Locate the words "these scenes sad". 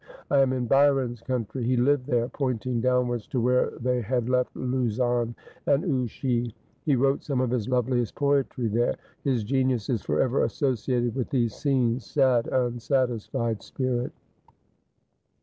11.29-12.47